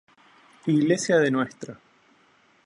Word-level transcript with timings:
Iglesia 0.65 1.19
de 1.19 1.29
Ntra. 1.29 1.75